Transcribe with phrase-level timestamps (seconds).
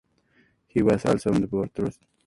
[0.65, 2.07] He was also on the Board of Trustees of The Architecture Foundation.